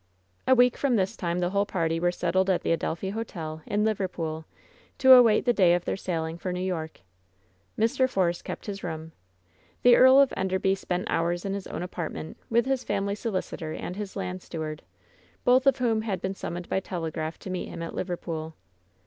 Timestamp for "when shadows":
13.93-13.95